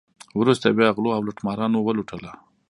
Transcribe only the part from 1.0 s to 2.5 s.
او لوټمارانو ولوټله.